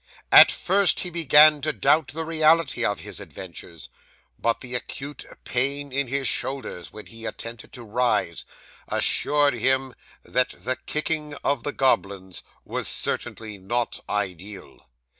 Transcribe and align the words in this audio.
At 0.31 0.51
first, 0.51 1.01
he 1.01 1.11
began 1.11 1.61
to 1.61 1.71
doubt 1.71 2.07
the 2.07 2.25
reality 2.25 2.83
of 2.83 3.01
his 3.01 3.19
adventures, 3.19 3.89
but 4.39 4.59
the 4.61 4.73
acute 4.73 5.23
pain 5.43 5.91
in 5.91 6.07
his 6.07 6.27
shoulders 6.27 6.91
when 6.91 7.05
he 7.05 7.25
attempted 7.27 7.71
to 7.73 7.83
rise, 7.83 8.43
assured 8.87 9.53
him 9.53 9.93
that 10.23 10.49
the 10.53 10.77
kicking 10.87 11.35
of 11.43 11.61
the 11.61 11.71
goblins 11.71 12.41
was 12.65 12.87
certainly 12.87 13.59
not 13.59 13.99
ideal. 14.09 14.89